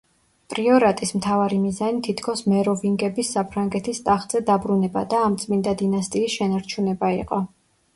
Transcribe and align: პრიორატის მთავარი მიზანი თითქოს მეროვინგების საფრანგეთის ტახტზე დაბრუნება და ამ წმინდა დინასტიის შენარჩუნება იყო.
პრიორატის 0.53 1.11
მთავარი 1.19 1.59
მიზანი 1.65 2.01
თითქოს 2.07 2.43
მეროვინგების 2.55 3.31
საფრანგეთის 3.37 4.03
ტახტზე 4.11 4.45
დაბრუნება 4.51 5.09
და 5.15 5.25
ამ 5.31 5.41
წმინდა 5.45 5.79
დინასტიის 5.87 6.41
შენარჩუნება 6.43 7.17
იყო. 7.25 7.47